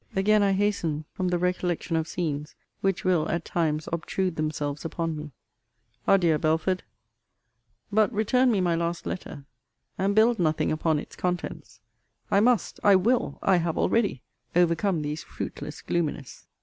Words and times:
Again 0.15 0.41
I 0.41 0.53
hasten 0.53 1.05
from 1.13 1.27
the 1.27 1.37
recollection 1.37 1.95
of 1.95 2.07
scenes, 2.07 2.55
which 2.79 3.03
will, 3.05 3.29
at 3.29 3.45
times, 3.45 3.87
obtrude 3.93 4.35
themselves 4.35 4.83
upon 4.83 5.15
me. 5.15 5.31
Adieu, 6.07 6.39
Belford! 6.39 6.81
But 7.91 8.11
return 8.11 8.51
me 8.51 8.61
my 8.61 8.73
last 8.75 9.05
letter 9.05 9.45
and 9.99 10.15
build 10.15 10.39
nothing 10.39 10.71
upon 10.71 10.97
its 10.97 11.15
contents. 11.15 11.81
I 12.31 12.39
must, 12.39 12.79
I 12.83 12.95
will, 12.95 13.37
I 13.43 13.57
have 13.57 13.77
already, 13.77 14.23
overcome 14.55 15.03
these 15.03 15.21
fruitless 15.21 15.83
gloominess. 15.83 16.47